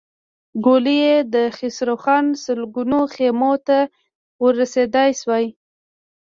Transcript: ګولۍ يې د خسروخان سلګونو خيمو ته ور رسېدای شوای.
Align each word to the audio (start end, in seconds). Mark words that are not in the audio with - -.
ګولۍ 0.65 0.97
يې 1.05 1.15
د 1.33 1.35
خسروخان 1.57 2.25
سلګونو 2.43 2.99
خيمو 3.13 3.53
ته 3.67 3.79
ور 4.41 4.53
رسېدای 4.61 5.09
شوای. 5.21 5.45